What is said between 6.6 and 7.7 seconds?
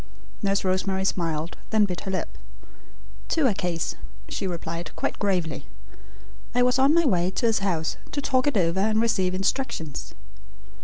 was on my way to his